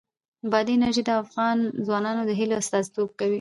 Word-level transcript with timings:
بادي 0.51 0.73
انرژي 0.77 1.03
د 1.05 1.11
افغان 1.23 1.57
ځوانانو 1.85 2.21
د 2.25 2.31
هیلو 2.39 2.55
استازیتوب 2.61 3.09
کوي. 3.19 3.29